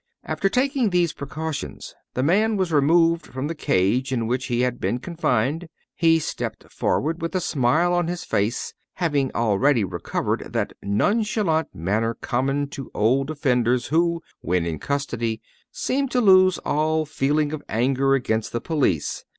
After 0.23 0.49
taking 0.49 0.89
these 0.89 1.13
precautions, 1.13 1.93
the 2.15 2.23
man 2.23 2.57
was 2.57 2.71
removed 2.71 3.27
from 3.27 3.45
the 3.45 3.53
cage 3.53 4.11
in 4.11 4.25
which 4.25 4.47
he 4.47 4.61
had 4.61 4.81
been 4.81 4.97
confined. 4.97 5.69
He 5.93 6.17
stepped 6.17 6.71
forward 6.71 7.21
with 7.21 7.35
a 7.35 7.39
smile 7.39 7.93
on 7.93 8.07
his 8.07 8.23
face, 8.23 8.73
having 8.93 9.31
already 9.35 9.83
recovered 9.83 10.53
that 10.53 10.73
nonchalant 10.81 11.67
manner 11.75 12.15
common 12.15 12.67
to 12.69 12.89
old 12.95 13.29
offenders 13.29 13.85
who, 13.89 14.23
when 14.39 14.65
in 14.65 14.79
custody, 14.79 15.39
seem 15.71 16.09
to 16.09 16.19
lose 16.19 16.57
all 16.65 17.05
feeling 17.05 17.53
of 17.53 17.61
anger 17.69 18.15
against 18.15 18.53
the 18.53 18.59
police. 18.61 19.23